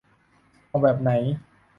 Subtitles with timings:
[0.67, 1.11] เอาแบบไหน?